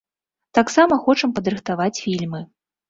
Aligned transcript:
Таксама 0.59 0.99
хочам 1.05 1.37
падрыхтаваць 1.39 1.95
фільмы. 2.05 2.47